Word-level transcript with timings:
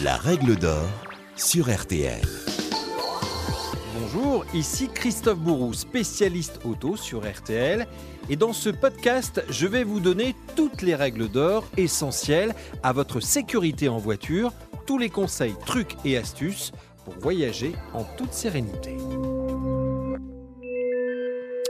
La 0.00 0.16
règle 0.16 0.56
d'or 0.56 0.88
sur 1.36 1.70
RTL. 1.70 2.22
Bonjour, 3.94 4.44
ici 4.54 4.88
Christophe 4.92 5.38
Bourou, 5.38 5.74
spécialiste 5.74 6.60
auto 6.64 6.96
sur 6.96 7.20
RTL. 7.30 7.86
Et 8.30 8.36
dans 8.36 8.54
ce 8.54 8.70
podcast, 8.70 9.44
je 9.50 9.66
vais 9.66 9.84
vous 9.84 10.00
donner 10.00 10.34
toutes 10.56 10.80
les 10.82 10.94
règles 10.94 11.28
d'or 11.28 11.64
essentielles 11.76 12.54
à 12.82 12.92
votre 12.92 13.20
sécurité 13.20 13.88
en 13.88 13.98
voiture, 13.98 14.52
tous 14.86 14.98
les 14.98 15.10
conseils, 15.10 15.54
trucs 15.66 15.94
et 16.06 16.16
astuces 16.16 16.72
pour 17.04 17.14
voyager 17.18 17.74
en 17.92 18.04
toute 18.16 18.32
sérénité. 18.32 18.96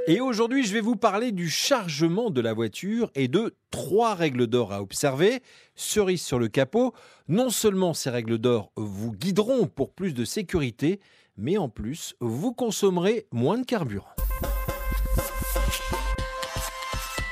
Et 0.09 0.21
aujourd'hui, 0.21 0.65
je 0.65 0.73
vais 0.73 0.81
vous 0.81 0.97
parler 0.97 1.31
du 1.31 1.49
chargement 1.49 2.31
de 2.31 2.41
la 2.41 2.53
voiture 2.53 3.13
et 3.15 3.29
de 3.29 3.55
trois 3.71 4.15
règles 4.15 4.49
d'or 4.49 4.73
à 4.73 4.83
observer. 4.83 5.43
Cerise 5.77 6.23
sur 6.23 6.41
le 6.41 6.49
capot, 6.49 6.93
non 7.29 7.51
seulement 7.51 7.95
ces 7.95 8.11
règles 8.11 8.39
d'or 8.39 8.73
vous 8.77 9.13
guideront 9.13 9.67
pour 9.67 9.93
plus 9.93 10.13
de 10.13 10.25
sécurité, 10.25 10.99
mais 11.37 11.57
en 11.57 11.69
plus, 11.69 12.17
vous 12.19 12.53
consommerez 12.53 13.27
moins 13.31 13.59
de 13.59 13.65
carburant. 13.65 14.11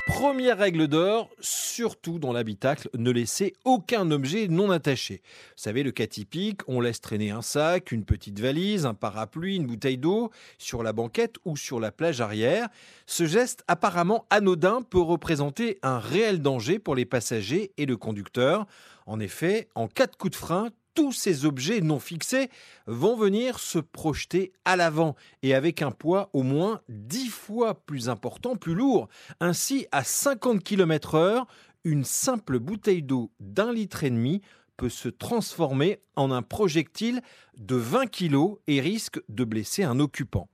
Première 0.07 0.57
règle 0.57 0.87
d'or, 0.87 1.29
surtout 1.71 2.19
dans 2.19 2.33
l'habitacle, 2.33 2.89
ne 2.97 3.11
laissez 3.11 3.53
aucun 3.63 4.11
objet 4.11 4.47
non 4.47 4.71
attaché. 4.71 5.21
Vous 5.23 5.63
savez, 5.63 5.83
le 5.83 5.91
cas 5.91 6.07
typique, 6.07 6.61
on 6.67 6.81
laisse 6.81 6.99
traîner 6.99 7.31
un 7.31 7.41
sac, 7.41 7.91
une 7.91 8.03
petite 8.03 8.39
valise, 8.39 8.85
un 8.85 8.93
parapluie, 8.93 9.55
une 9.55 9.67
bouteille 9.67 9.97
d'eau 9.97 10.31
sur 10.57 10.83
la 10.83 10.91
banquette 10.91 11.37
ou 11.45 11.55
sur 11.55 11.79
la 11.79 11.91
plage 11.91 12.19
arrière. 12.19 12.67
Ce 13.05 13.25
geste 13.25 13.63
apparemment 13.67 14.25
anodin 14.29 14.81
peut 14.81 14.99
représenter 14.99 15.79
un 15.81 15.99
réel 15.99 16.41
danger 16.41 16.77
pour 16.77 16.95
les 16.95 17.05
passagers 17.05 17.71
et 17.77 17.85
le 17.85 17.95
conducteur. 17.95 18.65
En 19.05 19.19
effet, 19.19 19.69
en 19.75 19.87
cas 19.87 20.07
de 20.07 20.15
coup 20.15 20.29
de 20.29 20.35
frein, 20.35 20.69
tous 21.01 21.13
ces 21.13 21.45
objets 21.45 21.81
non 21.81 21.97
fixés 21.97 22.51
vont 22.85 23.15
venir 23.15 23.57
se 23.57 23.79
projeter 23.79 24.53
à 24.65 24.75
l'avant 24.75 25.15
et 25.41 25.55
avec 25.55 25.81
un 25.81 25.89
poids 25.89 26.29
au 26.31 26.43
moins 26.43 26.81
10 26.89 27.27
fois 27.29 27.73
plus 27.73 28.07
important, 28.07 28.55
plus 28.55 28.75
lourd. 28.75 29.09
Ainsi, 29.39 29.87
à 29.91 30.03
50 30.03 30.63
km 30.63 31.15
heure, 31.15 31.47
une 31.83 32.03
simple 32.03 32.59
bouteille 32.59 33.01
d'eau 33.01 33.31
d'un 33.39 33.73
litre 33.73 34.03
et 34.03 34.11
demi 34.11 34.43
peut 34.77 34.89
se 34.89 35.09
transformer 35.09 36.03
en 36.15 36.29
un 36.29 36.43
projectile 36.43 37.23
de 37.57 37.77
20 37.77 38.05
kg 38.05 38.57
et 38.67 38.79
risque 38.79 39.19
de 39.27 39.43
blesser 39.43 39.83
un 39.83 39.99
occupant. 39.99 40.49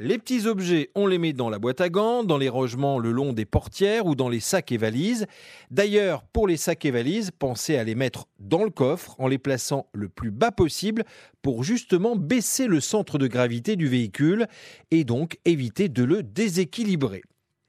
Les 0.00 0.16
petits 0.16 0.46
objets, 0.46 0.90
on 0.94 1.08
les 1.08 1.18
met 1.18 1.32
dans 1.32 1.50
la 1.50 1.58
boîte 1.58 1.80
à 1.80 1.88
gants, 1.88 2.22
dans 2.22 2.38
les 2.38 2.48
rangements 2.48 3.00
le 3.00 3.10
long 3.10 3.32
des 3.32 3.44
portières 3.44 4.06
ou 4.06 4.14
dans 4.14 4.28
les 4.28 4.38
sacs 4.38 4.70
et 4.70 4.76
valises. 4.76 5.26
D'ailleurs, 5.72 6.22
pour 6.22 6.46
les 6.46 6.56
sacs 6.56 6.84
et 6.84 6.92
valises, 6.92 7.32
pensez 7.36 7.76
à 7.76 7.82
les 7.82 7.96
mettre 7.96 8.26
dans 8.38 8.62
le 8.62 8.70
coffre 8.70 9.16
en 9.18 9.26
les 9.26 9.38
plaçant 9.38 9.86
le 9.92 10.08
plus 10.08 10.30
bas 10.30 10.52
possible 10.52 11.02
pour 11.42 11.64
justement 11.64 12.14
baisser 12.14 12.68
le 12.68 12.80
centre 12.80 13.18
de 13.18 13.26
gravité 13.26 13.74
du 13.74 13.88
véhicule 13.88 14.46
et 14.92 15.02
donc 15.02 15.38
éviter 15.44 15.88
de 15.88 16.04
le 16.04 16.22
déséquilibrer. 16.22 17.22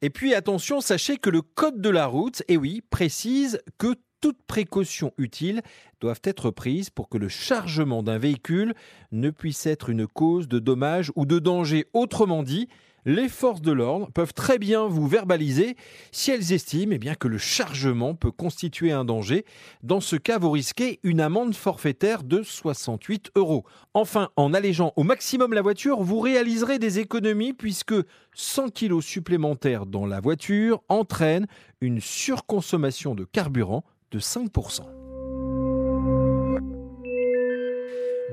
Et 0.04 0.12
puis 0.12 0.36
attention, 0.36 0.82
sachez 0.82 1.18
que 1.18 1.32
le 1.32 1.42
code 1.42 1.82
de 1.82 1.90
la 1.90 2.06
route, 2.06 2.44
eh 2.48 2.58
oui, 2.58 2.84
précise 2.92 3.60
que 3.80 3.96
toutes 4.22 4.42
précautions 4.48 5.14
utiles 5.18 5.62
doivent 6.02 6.22
être 6.24 6.52
prises 6.52 6.90
pour 6.90 7.10
que 7.10 7.18
le 7.18 7.30
chargement 7.30 8.04
d'un 8.04 8.18
véhicule 8.18 8.74
ne 9.12 9.30
puisse 9.30 9.66
être 9.66 9.90
une 9.90 10.08
cause 10.08 10.48
de 10.48 10.60
dommage 10.60 11.12
ou 11.16 11.26
de 11.26 11.40
danger. 11.40 11.88
Autrement 11.94 12.44
dit, 12.44 12.68
les 13.06 13.30
forces 13.30 13.62
de 13.62 13.72
l'ordre 13.72 14.10
peuvent 14.12 14.34
très 14.34 14.60
bien 14.60 14.88
vous 14.88 15.08
verbaliser 15.08 15.78
si 16.12 16.32
elles 16.32 16.54
estiment 16.54 16.94
eh 16.94 16.98
bien, 16.98 17.16
que 17.16 17.28
le 17.28 17.38
chargement 17.38 18.14
peut 18.14 18.32
constituer 18.32 18.92
un 18.92 19.06
danger. 19.06 19.46
Dans 19.84 20.02
ce 20.02 20.16
cas, 20.16 20.38
vous 20.38 20.52
risquez 20.52 21.00
une 21.04 21.22
amende 21.22 21.56
forfaitaire 21.56 22.24
de 22.24 22.44
68 22.44 23.32
euros. 23.36 23.66
Enfin, 23.94 24.30
en 24.36 24.54
allégeant 24.54 24.94
au 24.96 25.04
maximum 25.04 25.54
la 25.54 25.62
voiture, 25.62 26.02
vous 26.02 26.20
réaliserez 26.20 26.78
des 26.78 27.00
économies 27.00 27.54
puisque 27.54 27.96
100 28.34 28.70
kg 28.70 29.02
supplémentaires 29.02 29.86
dans 29.86 30.06
la 30.06 30.20
voiture 30.20 30.82
entraînent 30.90 31.48
une 31.82 32.02
surconsommation 32.02 33.16
de 33.16 33.24
carburant 33.24 33.84
de 34.12 34.20
5%. 34.20 34.82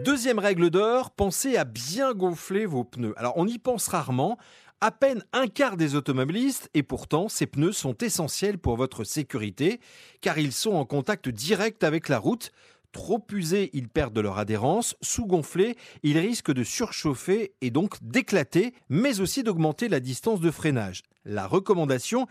Deuxième 0.04 0.38
règle 0.38 0.70
d'or, 0.70 1.10
pensez 1.10 1.56
à 1.56 1.64
bien 1.64 2.14
gonfler 2.14 2.64
vos 2.64 2.84
pneus. 2.84 3.14
Alors 3.16 3.32
on 3.37 3.47
y 3.47 3.59
pense 3.59 3.88
rarement, 3.88 4.38
à 4.81 4.91
peine 4.91 5.25
un 5.32 5.47
quart 5.48 5.76
des 5.76 5.94
automobilistes, 5.94 6.70
et 6.75 6.82
pourtant 6.82 7.28
ces 7.28 7.47
pneus 7.47 7.72
sont 7.72 7.97
essentiels 7.98 8.59
pour 8.59 8.76
votre 8.76 9.04
sécurité, 9.04 9.81
car 10.20 10.38
ils 10.38 10.53
sont 10.53 10.75
en 10.75 10.84
contact 10.84 11.28
direct 11.28 11.82
avec 11.82 12.08
la 12.08 12.19
route. 12.19 12.53
Trop 12.93 13.22
usés, 13.32 13.70
ils 13.72 13.88
perdent 13.88 14.14
de 14.14 14.20
leur 14.20 14.38
adhérence. 14.38 14.97
Sous-gonflés, 15.03 15.76
ils 16.03 16.19
risquent 16.19 16.53
de 16.53 16.64
surchauffer 16.64 17.53
et 17.60 17.70
donc 17.70 17.97
d'éclater, 18.00 18.75
mais 18.88 19.20
aussi 19.20 19.43
d'augmenter 19.43 19.88
la 19.88 20.00
distance 20.00 20.41
de 20.41 20.50
freinage. 20.50 21.03
La 21.25 21.47
recommandation 21.47 22.26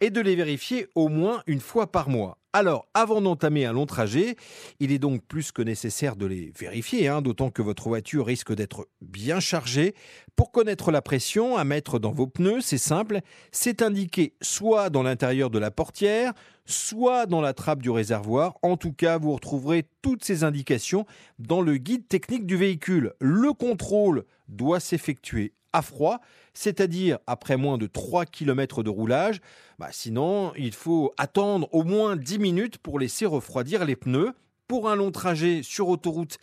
est 0.00 0.10
de 0.10 0.20
les 0.20 0.36
vérifier 0.36 0.88
au 0.94 1.08
moins 1.08 1.42
une 1.46 1.60
fois 1.60 1.90
par 1.90 2.08
mois. 2.08 2.38
Alors, 2.52 2.88
avant 2.94 3.20
d'entamer 3.20 3.64
un 3.64 3.72
long 3.72 3.86
trajet, 3.86 4.34
il 4.80 4.90
est 4.90 4.98
donc 4.98 5.22
plus 5.24 5.52
que 5.52 5.62
nécessaire 5.62 6.16
de 6.16 6.26
les 6.26 6.52
vérifier, 6.58 7.06
hein, 7.06 7.22
d'autant 7.22 7.50
que 7.50 7.62
votre 7.62 7.88
voiture 7.88 8.26
risque 8.26 8.52
d'être 8.52 8.88
bien 9.00 9.38
chargée. 9.38 9.94
Pour 10.34 10.50
connaître 10.50 10.90
la 10.90 11.00
pression 11.00 11.56
à 11.56 11.62
mettre 11.62 12.00
dans 12.00 12.10
vos 12.10 12.26
pneus, 12.26 12.60
c'est 12.60 12.76
simple, 12.76 13.20
c'est 13.52 13.82
indiqué 13.82 14.34
soit 14.42 14.90
dans 14.90 15.04
l'intérieur 15.04 15.48
de 15.48 15.60
la 15.60 15.70
portière, 15.70 16.32
soit 16.66 17.26
dans 17.26 17.40
la 17.40 17.54
trappe 17.54 17.82
du 17.82 17.90
réservoir. 17.90 18.58
En 18.62 18.76
tout 18.76 18.92
cas, 18.92 19.16
vous 19.16 19.32
retrouverez 19.32 19.86
toutes 20.02 20.24
ces 20.24 20.42
indications 20.42 21.06
dans 21.38 21.60
le 21.60 21.76
guide 21.76 22.08
technique 22.08 22.46
du 22.46 22.56
véhicule. 22.56 23.12
Le 23.20 23.52
contrôle 23.52 24.24
doit 24.48 24.80
s'effectuer 24.80 25.52
à 25.72 25.82
froid, 25.82 26.20
c'est-à-dire 26.54 27.18
après 27.26 27.56
moins 27.56 27.78
de 27.78 27.86
3 27.86 28.26
km 28.26 28.82
de 28.82 28.90
roulage. 28.90 29.40
Bah, 29.78 29.88
sinon, 29.92 30.52
il 30.56 30.74
faut 30.74 31.12
attendre 31.18 31.68
au 31.72 31.84
moins 31.84 32.16
10 32.16 32.38
minutes 32.38 32.78
pour 32.78 32.98
laisser 32.98 33.26
refroidir 33.26 33.84
les 33.84 33.96
pneus. 33.96 34.32
Pour 34.66 34.88
un 34.88 34.96
long 34.96 35.10
trajet 35.10 35.62
sur 35.62 35.88
autoroute, 35.88 36.38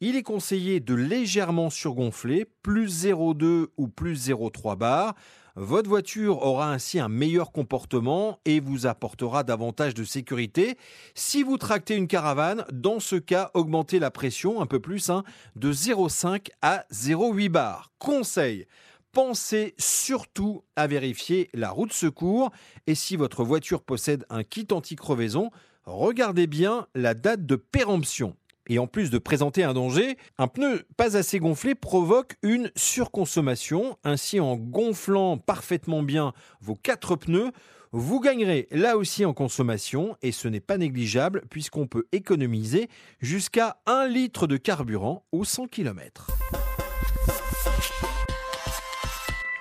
il 0.00 0.16
est 0.16 0.22
conseillé 0.22 0.80
de 0.80 0.94
légèrement 0.94 1.70
surgonfler, 1.70 2.46
plus 2.62 3.06
0,2 3.06 3.68
ou 3.76 3.88
plus 3.88 4.28
0,3 4.28 4.76
bar. 4.76 5.14
Votre 5.56 5.88
voiture 5.88 6.42
aura 6.42 6.72
ainsi 6.72 6.98
un 6.98 7.08
meilleur 7.08 7.52
comportement 7.52 8.40
et 8.44 8.58
vous 8.58 8.86
apportera 8.86 9.44
davantage 9.44 9.94
de 9.94 10.02
sécurité. 10.02 10.76
Si 11.14 11.44
vous 11.44 11.58
tractez 11.58 11.94
une 11.94 12.08
caravane, 12.08 12.64
dans 12.72 12.98
ce 12.98 13.14
cas, 13.14 13.52
augmentez 13.54 14.00
la 14.00 14.10
pression 14.10 14.60
un 14.60 14.66
peu 14.66 14.80
plus 14.80 15.10
hein, 15.10 15.22
de 15.54 15.72
0,5 15.72 16.48
à 16.60 16.84
0,8 16.90 17.48
bar. 17.50 17.92
Conseil 17.98 18.66
pensez 19.12 19.74
surtout 19.78 20.64
à 20.74 20.88
vérifier 20.88 21.48
la 21.54 21.70
route 21.70 21.92
secours 21.92 22.50
et 22.88 22.96
si 22.96 23.16
votre 23.16 23.44
voiture 23.44 23.80
possède 23.80 24.26
un 24.28 24.42
kit 24.42 24.66
anti-crevaison, 24.72 25.50
regardez 25.84 26.48
bien 26.48 26.88
la 26.96 27.14
date 27.14 27.46
de 27.46 27.54
péremption. 27.54 28.36
Et 28.68 28.78
en 28.78 28.86
plus 28.86 29.10
de 29.10 29.18
présenter 29.18 29.62
un 29.62 29.74
danger, 29.74 30.16
un 30.38 30.48
pneu 30.48 30.86
pas 30.96 31.16
assez 31.16 31.38
gonflé 31.38 31.74
provoque 31.74 32.36
une 32.42 32.70
surconsommation. 32.76 33.98
Ainsi, 34.04 34.40
en 34.40 34.56
gonflant 34.56 35.36
parfaitement 35.36 36.02
bien 36.02 36.32
vos 36.62 36.74
quatre 36.74 37.16
pneus, 37.16 37.52
vous 37.92 38.20
gagnerez 38.20 38.66
là 38.70 38.96
aussi 38.96 39.24
en 39.24 39.34
consommation 39.34 40.16
et 40.22 40.32
ce 40.32 40.48
n'est 40.48 40.60
pas 40.60 40.78
négligeable 40.78 41.42
puisqu'on 41.50 41.86
peut 41.86 42.06
économiser 42.10 42.88
jusqu'à 43.20 43.76
1 43.86 44.08
litre 44.08 44.46
de 44.46 44.56
carburant 44.56 45.24
au 45.30 45.44
100 45.44 45.68
km. 45.68 46.26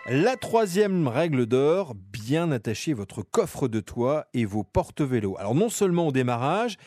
La 0.08 0.35
troisième 0.35 1.08
règle 1.08 1.46
d'or, 1.46 1.94
bien 1.96 2.52
attacher 2.52 2.94
votre 2.94 3.22
coffre 3.22 3.68
de 3.68 3.80
toit 3.80 4.28
et 4.34 4.46
vos 4.46 4.64
porte-vélos. 4.64 5.38
Alors 5.38 5.56
non 5.56 5.70
seulement 5.70 6.08
au 6.08 6.12
démarrage, 6.12 6.78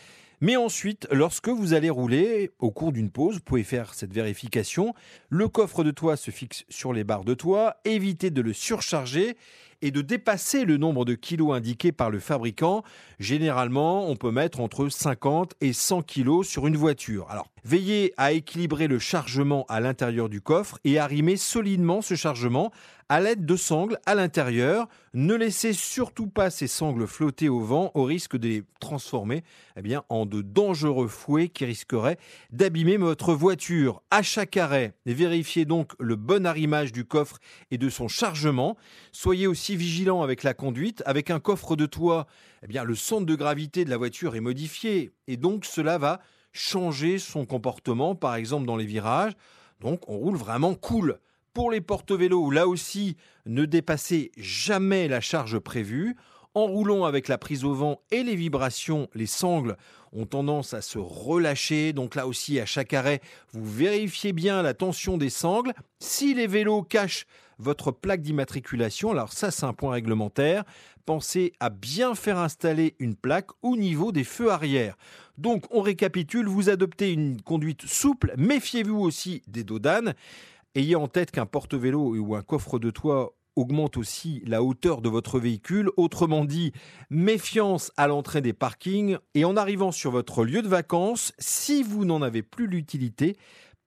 mais 0.41 0.56
ensuite, 0.56 1.08
lorsque 1.10 1.48
vous 1.48 1.72
allez 1.72 1.91
rouler 1.91 2.52
au 2.58 2.70
cours 2.70 2.92
d'une 2.92 3.10
pause, 3.10 3.36
vous 3.36 3.41
pouvez 3.41 3.65
faire 3.65 3.94
cette 3.94 4.12
vérification. 4.12 4.94
Le 5.28 5.48
coffre 5.48 5.83
de 5.83 5.91
toit 5.91 6.16
se 6.16 6.30
fixe 6.30 6.65
sur 6.68 6.92
les 6.92 7.04
barres 7.04 7.24
de 7.24 7.34
toit. 7.34 7.77
Évitez 7.84 8.30
de 8.30 8.42
le 8.42 8.53
surcharger 8.53 9.36
et 9.82 9.90
de 9.90 10.00
dépasser 10.00 10.64
le 10.64 10.76
nombre 10.76 11.04
de 11.04 11.14
kilos 11.14 11.54
indiqué 11.54 11.92
par 11.92 12.10
le 12.10 12.18
fabricant. 12.18 12.82
Généralement, 13.18 14.08
on 14.08 14.16
peut 14.16 14.30
mettre 14.30 14.60
entre 14.60 14.88
50 14.88 15.54
et 15.60 15.72
100 15.72 16.02
kilos 16.02 16.46
sur 16.46 16.66
une 16.66 16.76
voiture. 16.76 17.26
Alors, 17.30 17.48
veillez 17.64 18.14
à 18.16 18.32
équilibrer 18.32 18.86
le 18.86 18.98
chargement 18.98 19.64
à 19.68 19.80
l'intérieur 19.80 20.28
du 20.28 20.40
coffre 20.40 20.78
et 20.84 20.98
arrimer 20.98 21.36
solidement 21.36 22.00
ce 22.00 22.14
chargement 22.14 22.70
à 23.08 23.20
l'aide 23.20 23.46
de 23.46 23.56
sangles 23.56 23.98
à 24.06 24.14
l'intérieur. 24.14 24.88
Ne 25.14 25.34
laissez 25.34 25.72
surtout 25.72 26.26
pas 26.26 26.50
ces 26.50 26.66
sangles 26.66 27.06
flotter 27.06 27.48
au 27.48 27.60
vent 27.60 27.90
au 27.94 28.04
risque 28.04 28.36
de 28.36 28.48
les 28.48 28.62
transformer 28.80 29.44
eh 29.76 29.82
bien, 29.82 30.02
en 30.08 30.26
de 30.26 30.42
dangereux 30.42 31.08
fouets 31.08 31.48
qui 31.48 31.64
risqueraient 31.64 32.18
d'abîmer 32.50 32.96
votre 32.96 33.34
voiture. 33.34 34.02
À 34.10 34.22
chaque 34.22 34.56
arrêt, 34.56 34.94
vérifiez 35.06 35.64
donc 35.64 35.92
le 35.98 36.16
bon 36.16 36.46
arrimage 36.46 36.92
du 36.92 37.04
coffre 37.04 37.38
et 37.70 37.78
de 37.78 37.88
son 37.88 38.08
chargement. 38.08 38.76
Soyez 39.12 39.46
aussi 39.46 39.66
vigilant 39.74 40.22
avec 40.22 40.45
la 40.45 40.54
conduite. 40.54 41.03
Avec 41.07 41.30
un 41.30 41.41
coffre 41.41 41.74
de 41.74 41.86
toit, 41.86 42.27
eh 42.63 42.68
bien, 42.68 42.84
le 42.84 42.95
centre 42.95 43.27
de 43.27 43.34
gravité 43.34 43.84
de 43.84 43.91
la 43.91 43.97
voiture 43.97 44.36
est 44.36 44.41
modifié 44.41 45.10
et 45.27 45.36
donc 45.36 45.65
cela 45.65 45.98
va 45.98 46.21
changer 46.53 47.18
son 47.18 47.45
comportement, 47.45 48.15
par 48.15 48.36
exemple 48.36 48.66
dans 48.66 48.77
les 48.77 48.86
virages. 48.86 49.33
Donc 49.80 50.09
on 50.09 50.16
roule 50.18 50.36
vraiment 50.36 50.74
cool. 50.74 51.18
Pour 51.53 51.71
les 51.71 51.80
porte-vélos, 51.80 52.51
là 52.51 52.68
aussi, 52.68 53.16
ne 53.47 53.65
dépassez 53.65 54.30
jamais 54.36 55.09
la 55.09 55.21
charge 55.21 55.59
prévue. 55.59 56.15
En 56.56 56.64
roulant 56.64 57.04
avec 57.04 57.28
la 57.28 57.36
prise 57.36 57.64
au 57.64 57.74
vent 57.74 58.00
et 58.10 58.22
les 58.22 58.34
vibrations, 58.34 59.10
les 59.14 59.26
sangles 59.26 59.76
ont 60.14 60.24
tendance 60.24 60.72
à 60.72 60.80
se 60.80 60.98
relâcher. 60.98 61.92
Donc 61.92 62.14
là 62.14 62.26
aussi, 62.26 62.58
à 62.58 62.64
chaque 62.64 62.94
arrêt, 62.94 63.20
vous 63.53 63.62
vérifiez 63.62 64.32
bien 64.32 64.62
la 64.62 64.72
tension 64.72 65.18
des 65.18 65.28
sangles. 65.28 65.74
Si 66.00 66.32
les 66.32 66.47
vélos 66.47 66.80
cachent 66.80 67.26
votre 67.58 67.92
plaque 67.92 68.22
d'immatriculation, 68.22 69.10
alors 69.10 69.34
ça 69.34 69.50
c'est 69.50 69.66
un 69.66 69.74
point 69.74 69.92
réglementaire, 69.92 70.64
pensez 71.04 71.53
à 71.60 71.68
bien 71.68 72.14
faire 72.14 72.38
installer 72.38 72.94
une 73.00 73.16
plaque 73.16 73.50
au 73.60 73.76
niveau 73.76 74.10
des 74.10 74.24
feux 74.24 74.50
arrière. 74.50 74.97
Donc 75.36 75.66
on 75.70 75.82
récapitule, 75.82 76.47
vous 76.47 76.70
adoptez 76.70 77.12
une 77.12 77.42
conduite 77.42 77.82
souple, 77.82 78.32
méfiez-vous 78.38 78.98
aussi 78.98 79.42
des 79.47 79.62
dos 79.62 79.78
d'âne. 79.78 80.14
Ayez 80.74 80.97
en 80.97 81.09
tête 81.09 81.32
qu'un 81.32 81.44
porte-vélo 81.44 82.16
ou 82.16 82.34
un 82.34 82.42
coffre 82.42 82.78
de 82.78 82.91
toit 82.91 83.35
augmente 83.56 83.97
aussi 83.97 84.42
la 84.47 84.62
hauteur 84.62 85.03
de 85.03 85.08
votre 85.08 85.41
véhicule. 85.41 85.91
Autrement 85.97 86.44
dit, 86.44 86.72
méfiance 87.10 87.91
à 87.97 88.06
l'entrée 88.06 88.42
des 88.42 88.53
parkings 88.53 89.18
et 89.34 89.44
en 89.44 89.56
arrivant 89.56 89.91
sur 89.91 90.10
votre 90.10 90.44
lieu 90.44 90.62
de 90.62 90.68
vacances, 90.68 91.32
si 91.38 91.82
vous 91.82 92.04
n'en 92.04 92.22
avez 92.22 92.42
plus 92.42 92.66
l'utilité, 92.66 93.36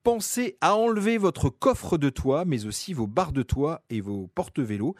pensez 0.02 0.56
à 0.60 0.76
enlever 0.76 1.18
votre 1.18 1.48
coffre 1.50 1.98
de 1.98 2.10
toit, 2.10 2.44
mais 2.44 2.66
aussi 2.66 2.92
vos 2.92 3.06
barres 3.06 3.32
de 3.32 3.42
toit 3.42 3.82
et 3.90 4.00
vos 4.00 4.28
porte-vélos. 4.34 4.94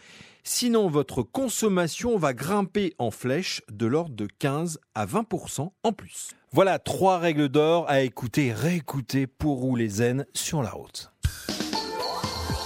Sinon, 0.45 0.89
votre 0.89 1.23
consommation 1.23 2.17
va 2.17 2.33
grimper 2.33 2.95
en 2.99 3.11
flèche 3.11 3.63
de 3.71 3.87
l'ordre 3.87 4.15
de 4.15 4.29
15 4.39 4.81
à 4.95 5.07
20% 5.07 5.71
en 5.83 5.93
plus. 5.93 6.31
Voilà 6.53 6.79
trois 6.79 7.19
règles 7.19 7.49
d'or 7.49 7.89
à 7.89 8.01
écouter, 8.01 8.53
réécouter 8.53 9.27
pour 9.27 9.59
rouler 9.59 9.89
zen 9.89 10.27
sur 10.35 10.63
la 10.63 10.71
route. 10.71 11.13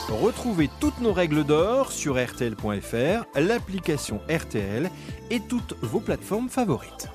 Retrouvez 0.08 0.68
toutes 0.80 1.00
nos 1.00 1.12
règles 1.12 1.44
d'or 1.44 1.90
sur 1.90 2.22
RTL.fr, 2.22 3.24
l'application 3.40 4.20
RTL 4.28 4.90
et 5.30 5.40
toutes 5.40 5.74
vos 5.80 6.00
plateformes 6.00 6.50
favorites. 6.50 7.08